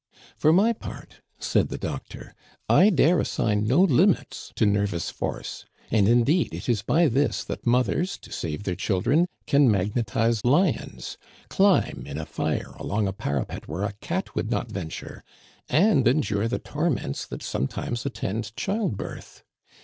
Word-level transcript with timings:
"For 0.35 0.51
my 0.51 0.73
part," 0.73 1.21
said 1.37 1.69
the 1.69 1.77
doctor, 1.77 2.33
"I 2.67 2.89
dare 2.89 3.19
assign 3.19 3.67
no 3.67 3.81
limits 3.81 4.51
to 4.55 4.65
nervous 4.65 5.11
force. 5.11 5.63
And 5.91 6.07
indeed 6.07 6.55
it 6.55 6.67
is 6.67 6.81
by 6.81 7.07
this 7.07 7.43
that 7.43 7.67
mothers, 7.67 8.17
to 8.23 8.31
save 8.31 8.63
their 8.63 8.73
children, 8.73 9.27
can 9.45 9.69
magnetize 9.69 10.43
lions, 10.43 11.19
climb, 11.49 12.05
in 12.07 12.17
a 12.17 12.25
fire, 12.25 12.73
along 12.79 13.07
a 13.07 13.13
parapet 13.13 13.67
where 13.67 13.83
a 13.83 13.93
cat 14.01 14.33
would 14.33 14.49
not 14.49 14.71
venture, 14.71 15.23
and 15.69 16.07
endure 16.07 16.47
the 16.47 16.57
torments 16.57 17.27
that 17.27 17.43
sometimes 17.43 18.03
attend 18.03 18.55
childbirth. 18.55 19.43